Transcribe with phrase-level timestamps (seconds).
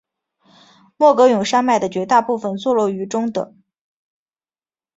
[0.97, 3.53] 莫戈永山脉的绝大部分坐落于中的。